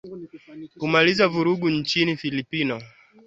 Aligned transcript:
kumaliza 0.77 1.27
vurugu 1.27 1.69
nchini 1.69 2.13
ufilipino 2.13 2.81